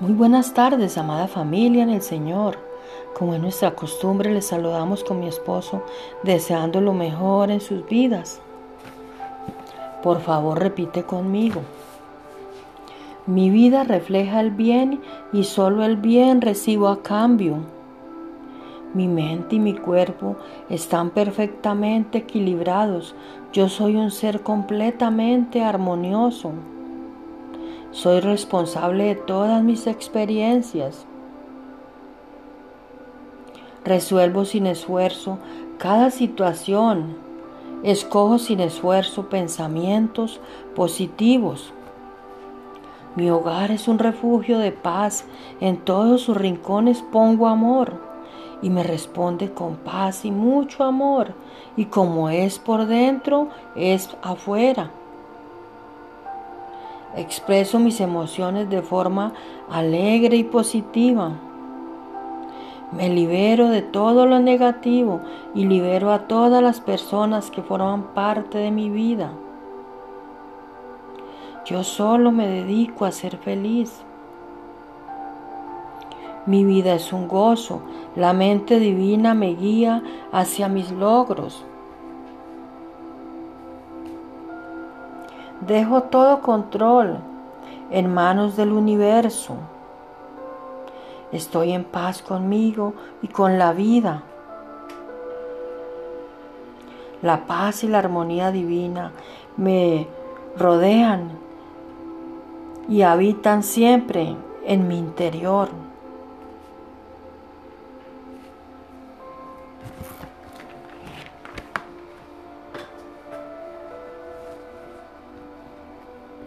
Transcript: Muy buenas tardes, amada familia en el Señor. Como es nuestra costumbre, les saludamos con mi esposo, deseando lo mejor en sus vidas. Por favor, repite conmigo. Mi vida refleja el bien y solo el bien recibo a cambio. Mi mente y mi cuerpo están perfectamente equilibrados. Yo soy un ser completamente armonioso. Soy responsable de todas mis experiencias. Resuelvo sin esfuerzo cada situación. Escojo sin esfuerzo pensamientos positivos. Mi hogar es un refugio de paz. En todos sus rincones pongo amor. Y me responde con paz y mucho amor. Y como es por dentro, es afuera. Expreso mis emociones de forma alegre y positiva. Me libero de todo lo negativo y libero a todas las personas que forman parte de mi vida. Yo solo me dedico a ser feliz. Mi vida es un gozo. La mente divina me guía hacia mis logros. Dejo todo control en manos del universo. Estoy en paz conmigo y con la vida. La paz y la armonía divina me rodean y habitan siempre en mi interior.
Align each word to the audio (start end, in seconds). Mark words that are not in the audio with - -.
Muy 0.00 0.14
buenas 0.14 0.54
tardes, 0.54 0.96
amada 0.96 1.28
familia 1.28 1.82
en 1.82 1.90
el 1.90 2.00
Señor. 2.00 2.56
Como 3.12 3.34
es 3.34 3.40
nuestra 3.42 3.74
costumbre, 3.74 4.32
les 4.32 4.46
saludamos 4.46 5.04
con 5.04 5.20
mi 5.20 5.28
esposo, 5.28 5.82
deseando 6.22 6.80
lo 6.80 6.94
mejor 6.94 7.50
en 7.50 7.60
sus 7.60 7.86
vidas. 7.86 8.40
Por 10.02 10.22
favor, 10.22 10.58
repite 10.58 11.02
conmigo. 11.02 11.60
Mi 13.26 13.50
vida 13.50 13.84
refleja 13.84 14.40
el 14.40 14.52
bien 14.52 15.02
y 15.34 15.44
solo 15.44 15.84
el 15.84 15.98
bien 15.98 16.40
recibo 16.40 16.88
a 16.88 17.02
cambio. 17.02 17.58
Mi 18.94 19.06
mente 19.06 19.56
y 19.56 19.58
mi 19.58 19.74
cuerpo 19.74 20.36
están 20.70 21.10
perfectamente 21.10 22.16
equilibrados. 22.16 23.14
Yo 23.52 23.68
soy 23.68 23.96
un 23.96 24.10
ser 24.10 24.40
completamente 24.40 25.62
armonioso. 25.62 26.52
Soy 27.92 28.20
responsable 28.20 29.04
de 29.04 29.14
todas 29.16 29.64
mis 29.64 29.88
experiencias. 29.88 31.06
Resuelvo 33.84 34.44
sin 34.44 34.66
esfuerzo 34.66 35.38
cada 35.78 36.12
situación. 36.12 37.16
Escojo 37.82 38.38
sin 38.38 38.60
esfuerzo 38.60 39.28
pensamientos 39.28 40.40
positivos. 40.76 41.72
Mi 43.16 43.28
hogar 43.28 43.72
es 43.72 43.88
un 43.88 43.98
refugio 43.98 44.60
de 44.60 44.70
paz. 44.70 45.24
En 45.60 45.78
todos 45.78 46.20
sus 46.20 46.36
rincones 46.36 47.02
pongo 47.10 47.48
amor. 47.48 47.94
Y 48.62 48.70
me 48.70 48.84
responde 48.84 49.50
con 49.50 49.74
paz 49.74 50.24
y 50.24 50.30
mucho 50.30 50.84
amor. 50.84 51.34
Y 51.76 51.86
como 51.86 52.30
es 52.30 52.60
por 52.60 52.86
dentro, 52.86 53.48
es 53.74 54.16
afuera. 54.22 54.92
Expreso 57.16 57.80
mis 57.80 58.00
emociones 58.00 58.70
de 58.70 58.82
forma 58.82 59.32
alegre 59.68 60.36
y 60.36 60.44
positiva. 60.44 61.32
Me 62.92 63.08
libero 63.08 63.68
de 63.68 63.82
todo 63.82 64.26
lo 64.26 64.38
negativo 64.38 65.20
y 65.54 65.64
libero 65.64 66.12
a 66.12 66.28
todas 66.28 66.62
las 66.62 66.80
personas 66.80 67.50
que 67.50 67.62
forman 67.62 68.14
parte 68.14 68.58
de 68.58 68.70
mi 68.70 68.90
vida. 68.90 69.32
Yo 71.66 71.84
solo 71.84 72.30
me 72.30 72.46
dedico 72.46 73.04
a 73.04 73.12
ser 73.12 73.36
feliz. 73.36 74.02
Mi 76.46 76.64
vida 76.64 76.94
es 76.94 77.12
un 77.12 77.28
gozo. 77.28 77.82
La 78.16 78.32
mente 78.32 78.80
divina 78.80 79.34
me 79.34 79.54
guía 79.54 80.02
hacia 80.32 80.68
mis 80.68 80.90
logros. 80.90 81.64
Dejo 85.70 86.02
todo 86.02 86.40
control 86.40 87.18
en 87.92 88.12
manos 88.12 88.56
del 88.56 88.72
universo. 88.72 89.54
Estoy 91.30 91.70
en 91.70 91.84
paz 91.84 92.22
conmigo 92.22 92.94
y 93.22 93.28
con 93.28 93.56
la 93.56 93.72
vida. 93.72 94.24
La 97.22 97.46
paz 97.46 97.84
y 97.84 97.86
la 97.86 98.00
armonía 98.00 98.50
divina 98.50 99.12
me 99.56 100.08
rodean 100.58 101.38
y 102.88 103.02
habitan 103.02 103.62
siempre 103.62 104.34
en 104.64 104.88
mi 104.88 104.98
interior. 104.98 105.68